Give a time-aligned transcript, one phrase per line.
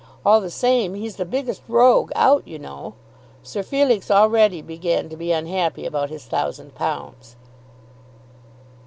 [0.25, 2.95] All the same, he's the biggest rogue out, you know."
[3.43, 7.35] Sir Felix already began to be unhappy about his thousand pounds.